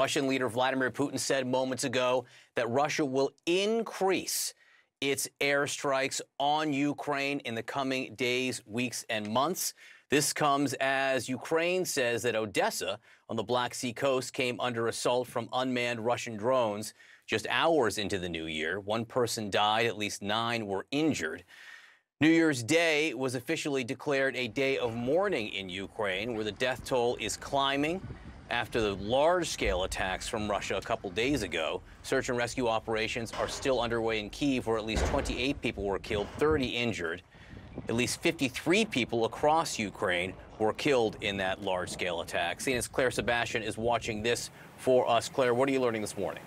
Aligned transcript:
Russian 0.00 0.26
leader 0.26 0.48
Vladimir 0.48 0.90
Putin 0.90 1.18
said 1.18 1.46
moments 1.46 1.84
ago 1.84 2.24
that 2.56 2.66
Russia 2.70 3.04
will 3.04 3.32
increase 3.44 4.54
its 5.02 5.28
airstrikes 5.42 6.22
on 6.38 6.72
Ukraine 6.72 7.40
in 7.40 7.54
the 7.54 7.62
coming 7.62 8.14
days, 8.14 8.62
weeks, 8.64 9.04
and 9.10 9.28
months. 9.28 9.74
This 10.08 10.32
comes 10.32 10.72
as 10.80 11.28
Ukraine 11.28 11.84
says 11.84 12.22
that 12.22 12.34
Odessa 12.34 12.98
on 13.28 13.36
the 13.36 13.42
Black 13.42 13.74
Sea 13.74 13.92
coast 13.92 14.32
came 14.32 14.58
under 14.58 14.88
assault 14.88 15.28
from 15.28 15.50
unmanned 15.52 16.00
Russian 16.00 16.34
drones 16.34 16.94
just 17.26 17.46
hours 17.50 17.98
into 17.98 18.18
the 18.18 18.28
new 18.30 18.46
year. 18.46 18.80
One 18.80 19.04
person 19.04 19.50
died, 19.50 19.84
at 19.84 19.98
least 19.98 20.22
nine 20.22 20.66
were 20.66 20.86
injured. 20.90 21.44
New 22.22 22.30
Year's 22.30 22.62
Day 22.62 23.12
was 23.12 23.34
officially 23.34 23.84
declared 23.84 24.34
a 24.34 24.48
day 24.48 24.78
of 24.78 24.94
mourning 24.94 25.48
in 25.48 25.68
Ukraine, 25.68 26.34
where 26.34 26.44
the 26.44 26.52
death 26.52 26.86
toll 26.86 27.18
is 27.20 27.36
climbing 27.36 28.00
after 28.50 28.80
the 28.80 28.94
large 28.96 29.48
scale 29.48 29.84
attacks 29.84 30.28
from 30.28 30.50
Russia 30.50 30.76
a 30.76 30.80
couple 30.80 31.10
days 31.10 31.42
ago. 31.42 31.80
Search 32.02 32.28
and 32.28 32.36
rescue 32.36 32.68
operations 32.68 33.32
are 33.38 33.48
still 33.48 33.80
underway 33.80 34.18
in 34.20 34.30
Kiev, 34.30 34.66
where 34.66 34.76
at 34.76 34.84
least 34.84 35.06
28 35.06 35.60
people 35.60 35.84
were 35.84 35.98
killed, 35.98 36.26
30 36.38 36.66
injured. 36.66 37.22
At 37.88 37.94
least 37.94 38.20
53 38.20 38.84
people 38.84 39.24
across 39.24 39.78
Ukraine 39.78 40.34
were 40.58 40.72
killed 40.72 41.16
in 41.20 41.36
that 41.38 41.62
large 41.62 41.88
scale 41.88 42.20
attack. 42.20 42.58
CNN's 42.58 42.88
Clare 42.88 43.10
Sebastian 43.10 43.62
is 43.62 43.78
watching 43.78 44.22
this 44.22 44.50
for 44.76 45.08
us. 45.08 45.28
Clare, 45.28 45.54
what 45.54 45.68
are 45.68 45.72
you 45.72 45.80
learning 45.80 46.02
this 46.02 46.18
morning? 46.18 46.42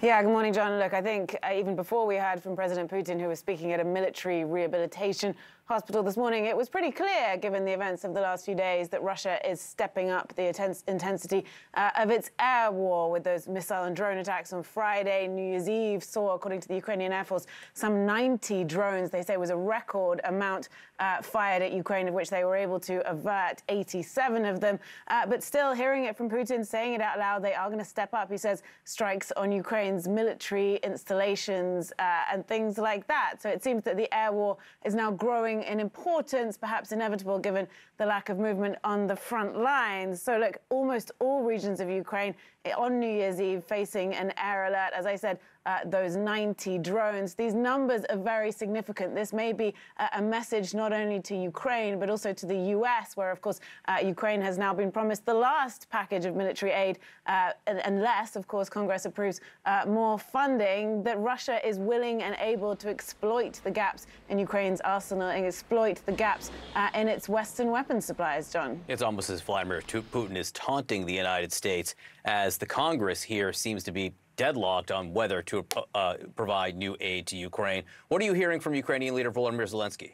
Yeah, 0.00 0.22
good 0.22 0.30
morning, 0.30 0.52
John. 0.52 0.78
Look, 0.78 0.94
I 0.94 1.02
think 1.02 1.36
uh, 1.42 1.52
even 1.52 1.74
before 1.74 2.06
we 2.06 2.14
heard 2.14 2.40
from 2.40 2.54
President 2.54 2.88
Putin, 2.88 3.20
who 3.20 3.26
was 3.26 3.40
speaking 3.40 3.72
at 3.72 3.80
a 3.80 3.84
military 3.84 4.44
rehabilitation 4.44 5.34
hospital 5.64 6.04
this 6.04 6.16
morning, 6.16 6.46
it 6.46 6.56
was 6.56 6.68
pretty 6.68 6.92
clear, 6.92 7.36
given 7.36 7.64
the 7.64 7.72
events 7.72 8.04
of 8.04 8.14
the 8.14 8.20
last 8.20 8.44
few 8.46 8.54
days, 8.54 8.88
that 8.88 9.02
Russia 9.02 9.38
is 9.46 9.60
stepping 9.60 10.08
up 10.08 10.32
the 10.36 10.46
intensity 10.86 11.44
uh, 11.74 11.90
of 11.98 12.10
its 12.10 12.30
air 12.38 12.70
war 12.70 13.10
with 13.10 13.24
those 13.24 13.48
missile 13.48 13.84
and 13.84 13.94
drone 13.94 14.18
attacks 14.18 14.52
on 14.52 14.62
Friday. 14.62 15.26
New 15.26 15.42
Year's 15.44 15.68
Eve 15.68 16.02
saw, 16.02 16.32
according 16.32 16.60
to 16.60 16.68
the 16.68 16.76
Ukrainian 16.76 17.12
Air 17.12 17.24
Force, 17.24 17.46
some 17.74 18.06
90 18.06 18.64
drones, 18.64 19.10
they 19.10 19.22
say 19.22 19.36
was 19.36 19.50
a 19.50 19.56
record 19.56 20.20
amount 20.24 20.68
uh, 21.00 21.20
fired 21.20 21.62
at 21.62 21.72
Ukraine, 21.72 22.08
of 22.08 22.14
which 22.14 22.30
they 22.30 22.44
were 22.44 22.56
able 22.56 22.80
to 22.80 23.06
avert 23.08 23.62
87 23.68 24.44
of 24.46 24.60
them. 24.60 24.78
Uh, 25.08 25.26
but 25.26 25.42
still, 25.42 25.74
hearing 25.74 26.04
it 26.04 26.16
from 26.16 26.30
Putin, 26.30 26.64
saying 26.64 26.94
it 26.94 27.00
out 27.00 27.18
loud, 27.18 27.42
they 27.44 27.54
are 27.54 27.68
going 27.68 27.78
to 27.78 27.84
step 27.84 28.14
up, 28.14 28.30
he 28.30 28.38
says, 28.38 28.62
strikes 28.84 29.32
on 29.32 29.52
Ukraine's 29.88 30.06
military 30.06 30.76
installations 30.82 31.92
uh, 31.98 32.24
and 32.30 32.46
things 32.46 32.76
like 32.76 33.06
that. 33.06 33.36
So 33.40 33.48
it 33.48 33.64
seems 33.64 33.84
that 33.84 33.96
the 33.96 34.12
air 34.14 34.32
war 34.32 34.58
is 34.84 34.94
now 34.94 35.10
growing 35.10 35.62
in 35.62 35.80
importance, 35.80 36.58
perhaps 36.58 36.92
inevitable 36.92 37.38
given 37.38 37.66
the 37.96 38.04
lack 38.04 38.28
of 38.28 38.38
movement 38.38 38.76
on 38.84 39.06
the 39.06 39.16
front 39.16 39.58
lines. 39.58 40.20
So, 40.20 40.36
look, 40.36 40.58
almost 40.68 41.10
all 41.20 41.42
regions 41.42 41.80
of 41.80 41.88
Ukraine 41.88 42.34
on 42.76 43.00
New 43.00 43.10
Year's 43.10 43.40
Eve 43.40 43.64
facing 43.64 44.14
an 44.14 44.34
air 44.36 44.66
alert. 44.66 44.92
As 44.94 45.06
I 45.06 45.16
said, 45.16 45.38
uh, 45.66 45.80
those 45.84 46.16
90 46.16 46.78
drones. 46.78 47.34
These 47.34 47.54
numbers 47.54 48.02
are 48.10 48.16
very 48.16 48.50
significant. 48.50 49.14
This 49.14 49.32
may 49.32 49.52
be 49.52 49.74
a, 50.14 50.22
message 50.22 50.74
not 50.74 50.92
only 50.92 51.20
to 51.22 51.34
Ukraine, 51.34 51.98
but 51.98 52.10
also 52.10 52.32
to 52.32 52.46
the 52.46 52.58
US, 52.76 53.16
where, 53.16 53.30
of 53.30 53.40
course, 53.40 53.60
uh, 53.86 53.98
Ukraine 54.02 54.40
has 54.40 54.58
now 54.58 54.74
been 54.74 54.92
promised 54.92 55.24
the 55.24 55.34
last 55.34 55.88
package 55.90 56.24
of 56.26 56.36
military 56.36 56.72
aid, 56.72 56.98
uh, 57.26 57.52
unless, 57.66 58.36
of 58.36 58.46
course, 58.46 58.68
Congress 58.68 59.04
approves 59.04 59.40
uh, 59.64 59.84
more 59.86 60.18
funding, 60.18 61.02
that 61.02 61.18
Russia 61.18 61.66
is 61.66 61.78
willing 61.78 62.22
and 62.22 62.36
able 62.40 62.76
to 62.76 62.88
exploit 62.88 63.60
the 63.64 63.70
gaps 63.70 64.06
in 64.28 64.38
Ukraine's 64.38 64.80
arsenal 64.82 65.28
and 65.28 65.46
exploit 65.46 66.00
the 66.06 66.12
gaps 66.12 66.50
uh, 66.74 66.90
in 66.94 67.08
its 67.08 67.28
Western 67.28 67.70
weapons 67.70 68.04
supplies, 68.04 68.52
John. 68.52 68.80
It's 68.88 69.02
almost 69.02 69.30
as 69.30 69.40
Vladimir 69.40 69.82
Putin 69.82 70.36
is 70.36 70.52
taunting 70.52 71.06
the 71.06 71.14
United 71.14 71.52
States 71.52 71.94
as 72.24 72.58
the 72.58 72.66
Congress 72.66 73.22
here 73.22 73.52
seems 73.52 73.82
to 73.84 73.92
be 73.92 74.12
deadlocked 74.38 74.90
on 74.90 75.12
whether 75.12 75.42
to 75.42 75.66
uh, 75.94 76.14
provide 76.34 76.74
new 76.76 76.96
aid 77.00 77.26
to 77.26 77.36
Ukraine. 77.36 77.82
What 78.08 78.22
are 78.22 78.24
you 78.24 78.32
hearing 78.32 78.60
from 78.60 78.74
Ukrainian 78.74 79.14
leader 79.14 79.30
Volodymyr 79.30 79.68
Zelensky? 79.70 80.12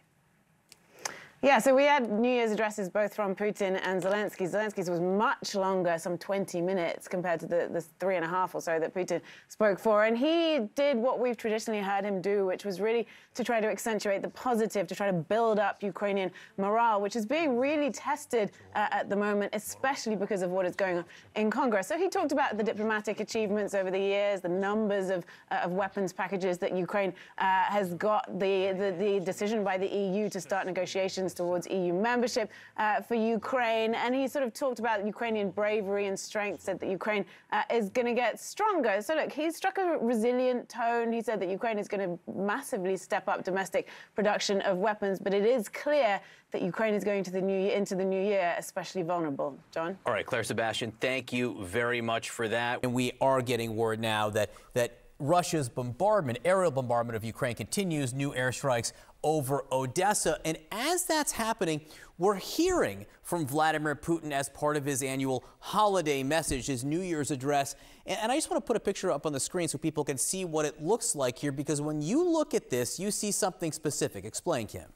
Yeah, 1.42 1.58
so 1.58 1.74
we 1.74 1.84
had 1.84 2.10
New 2.10 2.30
Year's 2.30 2.52
addresses 2.52 2.88
both 2.88 3.14
from 3.14 3.34
Putin 3.34 3.78
and 3.82 4.02
Zelensky. 4.02 4.50
Zelensky's 4.50 4.88
was 4.88 5.00
much 5.00 5.54
longer, 5.54 5.98
some 5.98 6.16
20 6.16 6.62
minutes, 6.62 7.06
compared 7.06 7.38
to 7.40 7.46
the, 7.46 7.68
the 7.70 7.82
three 8.00 8.16
and 8.16 8.24
a 8.24 8.28
half 8.28 8.54
or 8.54 8.62
so 8.62 8.78
that 8.80 8.94
Putin 8.94 9.20
spoke 9.48 9.78
for. 9.78 10.04
And 10.04 10.16
he 10.16 10.70
did 10.74 10.96
what 10.96 11.18
we've 11.18 11.36
traditionally 11.36 11.82
heard 11.82 12.02
him 12.02 12.22
do, 12.22 12.46
which 12.46 12.64
was 12.64 12.80
really 12.80 13.06
to 13.34 13.44
try 13.44 13.60
to 13.60 13.66
accentuate 13.66 14.22
the 14.22 14.30
positive, 14.30 14.86
to 14.86 14.94
try 14.94 15.06
to 15.06 15.12
build 15.12 15.58
up 15.58 15.82
Ukrainian 15.82 16.30
morale, 16.56 17.02
which 17.02 17.14
is 17.14 17.26
being 17.26 17.58
really 17.58 17.90
tested 17.90 18.52
uh, 18.74 18.86
at 18.90 19.10
the 19.10 19.16
moment, 19.16 19.54
especially 19.54 20.16
because 20.16 20.40
of 20.40 20.50
what 20.50 20.64
is 20.64 20.74
going 20.74 20.98
on 20.98 21.04
in 21.34 21.50
Congress. 21.50 21.88
So 21.88 21.98
he 21.98 22.08
talked 22.08 22.32
about 22.32 22.56
the 22.56 22.64
diplomatic 22.64 23.20
achievements 23.20 23.74
over 23.74 23.90
the 23.90 23.98
years, 23.98 24.40
the 24.40 24.48
numbers 24.48 25.10
of, 25.10 25.26
uh, 25.50 25.56
of 25.56 25.72
weapons 25.72 26.10
packages 26.10 26.56
that 26.58 26.74
Ukraine 26.74 27.12
uh, 27.36 27.64
has 27.64 27.92
got, 27.94 28.38
the, 28.38 28.72
the, 28.78 28.96
the 28.98 29.20
decision 29.20 29.62
by 29.62 29.76
the 29.76 29.88
EU 29.88 30.30
to 30.30 30.40
start 30.40 30.66
negotiations 30.66 31.33
towards 31.34 31.66
EU 31.68 31.92
membership 31.92 32.50
uh, 32.76 33.00
for 33.00 33.14
Ukraine. 33.14 33.94
And 33.94 34.14
he 34.14 34.28
sort 34.28 34.44
of 34.44 34.52
talked 34.52 34.78
about 34.78 35.06
Ukrainian 35.06 35.50
bravery 35.50 36.06
and 36.06 36.18
strength, 36.18 36.62
said 36.62 36.80
that 36.80 36.88
Ukraine 36.88 37.24
uh, 37.52 37.62
is 37.72 37.90
going 37.90 38.06
to 38.06 38.14
get 38.14 38.40
stronger. 38.40 39.02
So, 39.02 39.14
look, 39.14 39.32
he 39.32 39.50
struck 39.50 39.78
a 39.78 39.98
resilient 39.98 40.68
tone. 40.68 41.12
He 41.12 41.20
said 41.20 41.40
that 41.40 41.48
Ukraine 41.48 41.78
is 41.78 41.88
going 41.88 42.08
to 42.08 42.32
massively 42.32 42.96
step 42.96 43.28
up 43.28 43.44
domestic 43.44 43.88
production 44.14 44.60
of 44.62 44.78
weapons, 44.78 45.18
but 45.18 45.34
it 45.34 45.44
is 45.44 45.68
clear 45.68 46.20
that 46.52 46.62
Ukraine 46.62 46.94
is 46.94 47.02
going 47.02 47.24
to 47.24 47.32
the 47.32 47.40
new 47.40 47.70
into 47.70 47.94
the 47.96 48.04
new 48.04 48.22
year 48.22 48.54
especially 48.58 49.02
vulnerable. 49.02 49.58
John? 49.72 49.98
All 50.06 50.12
right, 50.12 50.24
Clare 50.24 50.44
Sebastian, 50.44 50.92
thank 51.00 51.32
you 51.32 51.64
very 51.64 52.00
much 52.00 52.30
for 52.30 52.46
that. 52.48 52.80
And 52.82 52.94
we 52.94 53.12
are 53.20 53.42
getting 53.42 53.74
word 53.74 54.00
now 54.00 54.30
that 54.30 54.50
that 54.74 55.03
Russia's 55.18 55.68
bombardment, 55.68 56.38
aerial 56.44 56.70
bombardment 56.70 57.16
of 57.16 57.24
Ukraine 57.24 57.54
continues, 57.54 58.12
new 58.12 58.32
airstrikes 58.32 58.92
over 59.22 59.64
Odessa. 59.72 60.38
And 60.44 60.58
as 60.70 61.04
that's 61.04 61.32
happening, 61.32 61.80
we're 62.18 62.34
hearing 62.34 63.06
from 63.22 63.46
Vladimir 63.46 63.94
Putin 63.94 64.32
as 64.32 64.48
part 64.50 64.76
of 64.76 64.84
his 64.84 65.02
annual 65.02 65.44
holiday 65.60 66.22
message, 66.22 66.66
his 66.66 66.84
New 66.84 67.00
Year's 67.00 67.30
address. 67.30 67.74
And 68.06 68.30
I 68.30 68.36
just 68.36 68.50
want 68.50 68.62
to 68.62 68.66
put 68.66 68.76
a 68.76 68.80
picture 68.80 69.10
up 69.10 69.24
on 69.24 69.32
the 69.32 69.40
screen 69.40 69.68
so 69.68 69.78
people 69.78 70.04
can 70.04 70.18
see 70.18 70.44
what 70.44 70.66
it 70.66 70.82
looks 70.82 71.14
like 71.14 71.38
here, 71.38 71.52
because 71.52 71.80
when 71.80 72.02
you 72.02 72.28
look 72.28 72.52
at 72.52 72.68
this, 72.68 72.98
you 72.98 73.10
see 73.10 73.30
something 73.32 73.72
specific. 73.72 74.24
Explain, 74.24 74.66
Kim. 74.66 74.92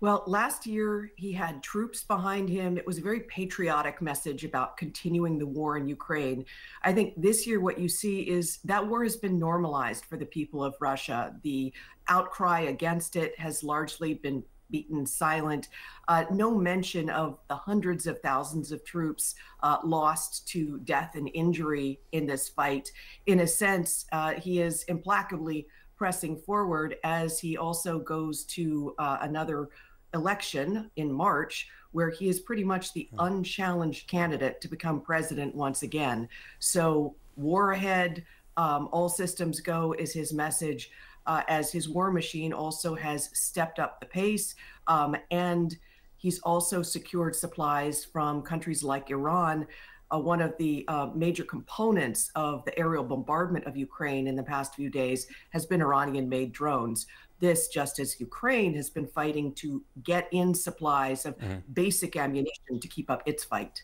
Well, 0.00 0.22
last 0.28 0.64
year 0.64 1.10
he 1.16 1.32
had 1.32 1.60
troops 1.60 2.04
behind 2.04 2.48
him. 2.48 2.78
It 2.78 2.86
was 2.86 2.98
a 2.98 3.02
very 3.02 3.20
patriotic 3.20 4.00
message 4.00 4.44
about 4.44 4.76
continuing 4.76 5.38
the 5.38 5.46
war 5.46 5.76
in 5.76 5.88
Ukraine. 5.88 6.44
I 6.84 6.92
think 6.92 7.14
this 7.20 7.48
year 7.48 7.58
what 7.58 7.80
you 7.80 7.88
see 7.88 8.20
is 8.20 8.58
that 8.64 8.86
war 8.86 9.02
has 9.02 9.16
been 9.16 9.40
normalized 9.40 10.04
for 10.04 10.16
the 10.16 10.26
people 10.26 10.62
of 10.62 10.76
Russia. 10.80 11.34
The 11.42 11.72
outcry 12.08 12.60
against 12.60 13.16
it 13.16 13.36
has 13.40 13.64
largely 13.64 14.14
been 14.14 14.44
beaten 14.70 15.04
silent. 15.04 15.68
Uh, 16.06 16.26
no 16.30 16.54
mention 16.54 17.10
of 17.10 17.38
the 17.48 17.56
hundreds 17.56 18.06
of 18.06 18.20
thousands 18.20 18.70
of 18.70 18.84
troops 18.84 19.34
uh, 19.64 19.78
lost 19.82 20.46
to 20.48 20.78
death 20.84 21.16
and 21.16 21.28
injury 21.34 21.98
in 22.12 22.24
this 22.24 22.48
fight. 22.48 22.92
In 23.26 23.40
a 23.40 23.46
sense, 23.46 24.06
uh, 24.12 24.34
he 24.34 24.60
is 24.60 24.84
implacably 24.84 25.66
pressing 25.96 26.36
forward 26.36 26.96
as 27.02 27.40
he 27.40 27.56
also 27.56 27.98
goes 27.98 28.44
to 28.44 28.94
uh, 28.98 29.18
another 29.22 29.68
election 30.14 30.90
in 30.96 31.12
March, 31.12 31.68
where 31.92 32.10
he 32.10 32.28
is 32.28 32.40
pretty 32.40 32.64
much 32.64 32.92
the 32.92 33.08
hmm. 33.12 33.20
unchallenged 33.20 34.08
candidate 34.08 34.60
to 34.60 34.68
become 34.68 35.00
president 35.00 35.54
once 35.54 35.82
again. 35.82 36.28
So, 36.58 37.14
war 37.36 37.72
ahead, 37.72 38.24
um, 38.56 38.88
all 38.90 39.08
systems 39.08 39.60
go 39.60 39.94
is 39.98 40.12
his 40.12 40.32
message, 40.32 40.90
uh, 41.26 41.42
as 41.48 41.70
his 41.70 41.88
war 41.88 42.10
machine 42.10 42.52
also 42.52 42.94
has 42.94 43.30
stepped 43.32 43.78
up 43.78 44.00
the 44.00 44.06
pace. 44.06 44.54
Um, 44.86 45.16
and 45.30 45.76
he's 46.16 46.40
also 46.40 46.82
secured 46.82 47.36
supplies 47.36 48.04
from 48.04 48.42
countries 48.42 48.82
like 48.82 49.10
Iran. 49.10 49.66
Uh, 50.10 50.18
one 50.18 50.40
of 50.40 50.56
the 50.56 50.84
uh, 50.88 51.10
major 51.14 51.44
components 51.44 52.30
of 52.34 52.64
the 52.64 52.78
aerial 52.78 53.04
bombardment 53.04 53.66
of 53.66 53.76
Ukraine 53.76 54.26
in 54.26 54.36
the 54.36 54.42
past 54.42 54.74
few 54.74 54.88
days 54.88 55.26
has 55.50 55.66
been 55.66 55.82
Iranian 55.82 56.28
made 56.28 56.52
drones 56.52 57.06
this 57.40 57.68
just 57.68 57.98
as 57.98 58.18
Ukraine 58.20 58.74
has 58.74 58.90
been 58.90 59.06
fighting 59.06 59.52
to 59.54 59.82
get 60.02 60.28
in 60.32 60.54
supplies 60.54 61.26
of 61.26 61.38
mm-hmm. 61.38 61.58
basic 61.72 62.16
ammunition 62.16 62.80
to 62.80 62.88
keep 62.88 63.10
up 63.10 63.22
its 63.26 63.44
fight. 63.44 63.82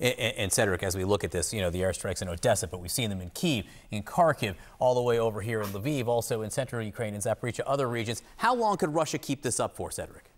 And, 0.00 0.18
and, 0.18 0.52
Cedric, 0.52 0.82
as 0.82 0.96
we 0.96 1.04
look 1.04 1.22
at 1.22 1.30
this, 1.30 1.54
you 1.54 1.60
know, 1.60 1.70
the 1.70 1.80
airstrikes 1.80 2.20
in 2.20 2.28
Odessa, 2.28 2.66
but 2.66 2.80
we've 2.80 2.90
seen 2.90 3.10
them 3.10 3.20
in 3.20 3.30
Kiev, 3.30 3.64
in 3.92 4.02
Kharkiv, 4.02 4.56
all 4.80 4.94
the 4.94 5.02
way 5.02 5.20
over 5.20 5.40
here 5.40 5.62
in 5.62 5.68
Lviv, 5.68 6.08
also 6.08 6.42
in 6.42 6.50
central 6.50 6.82
Ukraine, 6.82 7.14
in 7.14 7.20
Zaporizhia, 7.20 7.62
other 7.64 7.88
regions. 7.88 8.22
How 8.38 8.54
long 8.54 8.76
could 8.76 8.92
Russia 8.92 9.18
keep 9.18 9.42
this 9.42 9.60
up 9.60 9.76
for, 9.76 9.92
Cedric? 9.92 10.33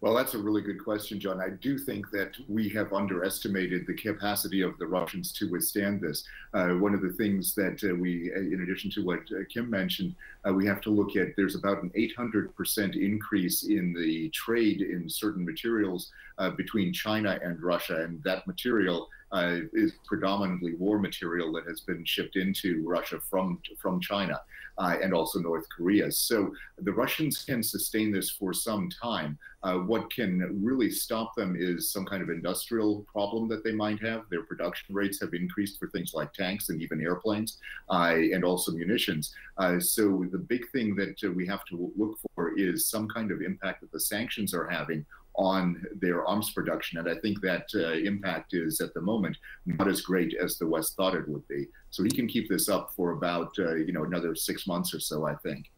Well, 0.00 0.14
that's 0.14 0.34
a 0.34 0.38
really 0.38 0.62
good 0.62 0.82
question, 0.84 1.18
John. 1.18 1.40
I 1.40 1.48
do 1.48 1.76
think 1.76 2.12
that 2.12 2.36
we 2.48 2.68
have 2.68 2.92
underestimated 2.92 3.84
the 3.84 3.94
capacity 3.94 4.60
of 4.60 4.78
the 4.78 4.86
Russians 4.86 5.32
to 5.32 5.50
withstand 5.50 6.00
this. 6.00 6.22
Uh, 6.54 6.68
one 6.74 6.94
of 6.94 7.02
the 7.02 7.12
things 7.14 7.52
that 7.56 7.82
uh, 7.82 7.96
we, 7.96 8.30
uh, 8.32 8.38
in 8.38 8.62
addition 8.62 8.92
to 8.92 9.04
what 9.04 9.20
uh, 9.32 9.42
Kim 9.52 9.68
mentioned, 9.68 10.14
uh, 10.48 10.52
we 10.52 10.64
have 10.66 10.80
to 10.82 10.90
look 10.90 11.16
at 11.16 11.34
there's 11.36 11.56
about 11.56 11.82
an 11.82 11.90
800% 11.96 12.94
increase 12.94 13.64
in 13.64 13.92
the 13.92 14.28
trade 14.28 14.82
in 14.82 15.08
certain 15.10 15.44
materials 15.44 16.12
uh, 16.38 16.50
between 16.50 16.92
China 16.92 17.36
and 17.42 17.60
Russia. 17.60 18.04
And 18.04 18.22
that 18.22 18.46
material 18.46 19.08
is 19.32 19.92
predominantly 20.06 20.74
war 20.74 20.98
material 20.98 21.52
that 21.52 21.66
has 21.66 21.80
been 21.80 22.04
shipped 22.04 22.36
into 22.36 22.82
Russia 22.86 23.20
from, 23.30 23.60
from 23.80 24.00
China 24.00 24.40
uh, 24.78 24.96
and 25.02 25.12
also 25.12 25.38
North 25.38 25.66
Korea. 25.68 26.10
So 26.10 26.52
the 26.78 26.92
Russians 26.92 27.44
can 27.44 27.62
sustain 27.62 28.12
this 28.12 28.30
for 28.30 28.52
some 28.52 28.88
time. 28.88 29.38
Uh, 29.64 29.74
what 29.74 30.12
can 30.12 30.62
really 30.62 30.90
stop 30.90 31.34
them 31.34 31.56
is 31.58 31.90
some 31.90 32.04
kind 32.04 32.22
of 32.22 32.30
industrial 32.30 33.04
problem 33.12 33.48
that 33.48 33.64
they 33.64 33.72
might 33.72 34.00
have. 34.00 34.22
Their 34.30 34.44
production 34.44 34.94
rates 34.94 35.20
have 35.20 35.34
increased 35.34 35.78
for 35.78 35.88
things 35.88 36.14
like 36.14 36.32
tanks 36.32 36.68
and 36.68 36.80
even 36.80 37.00
airplanes 37.00 37.58
uh, 37.90 38.14
and 38.14 38.44
also 38.44 38.72
munitions. 38.72 39.34
Uh, 39.56 39.80
so 39.80 40.24
the 40.30 40.38
big 40.38 40.70
thing 40.70 40.94
that 40.96 41.16
uh, 41.24 41.32
we 41.32 41.46
have 41.46 41.64
to 41.66 41.92
look 41.96 42.18
for 42.34 42.56
is 42.56 42.86
some 42.86 43.08
kind 43.08 43.32
of 43.32 43.42
impact 43.42 43.80
that 43.80 43.90
the 43.90 44.00
sanctions 44.00 44.54
are 44.54 44.68
having 44.68 45.04
on 45.38 45.80
their 46.00 46.26
arms 46.26 46.50
production. 46.50 46.98
And 46.98 47.08
I 47.08 47.14
think 47.20 47.40
that 47.42 47.66
uh, 47.74 47.92
impact 47.92 48.54
is 48.54 48.80
at 48.80 48.92
the 48.92 49.00
moment 49.00 49.36
not 49.64 49.88
as 49.88 50.00
great 50.00 50.34
as 50.34 50.58
the 50.58 50.66
West 50.66 50.96
thought 50.96 51.14
it 51.14 51.28
would 51.28 51.46
be. 51.48 51.66
So 51.90 52.02
he 52.02 52.10
can 52.10 52.26
keep 52.26 52.48
this 52.48 52.68
up 52.68 52.92
for 52.94 53.12
about 53.12 53.56
uh, 53.58 53.76
you 53.76 53.92
know 53.92 54.04
another 54.04 54.34
six 54.34 54.66
months 54.66 54.92
or 54.92 55.00
so, 55.00 55.26
I 55.26 55.36
think. 55.36 55.70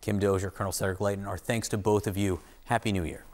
Kim 0.00 0.18
Dozier, 0.18 0.50
Colonel 0.50 0.72
Cedric 0.72 1.00
Leighton, 1.00 1.26
our 1.26 1.38
thanks 1.38 1.68
to 1.68 1.78
both 1.78 2.06
of 2.06 2.16
you. 2.16 2.40
Happy 2.64 2.90
New 2.92 3.04
Year. 3.04 3.24